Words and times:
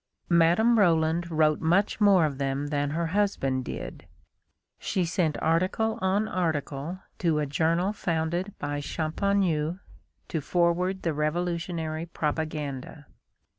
Madame 0.29 0.79
Roland 0.79 1.29
wrote 1.29 1.61
much 1.61 2.01
more 2.01 2.25
of 2.25 2.39
them 2.39 2.69
than 2.69 2.89
her 2.89 3.05
husband 3.13 3.63
did. 3.63 4.07
She 4.79 5.05
sent 5.05 5.39
article 5.39 5.99
on 6.01 6.27
article 6.27 7.01
to 7.19 7.37
a 7.37 7.45
journal 7.45 7.93
founded 7.93 8.55
by 8.57 8.79
Champagneux 8.79 9.77
to 10.29 10.41
forward 10.41 11.03
the 11.03 11.13
revolutionary 11.13 12.07
propaganda. 12.07 13.05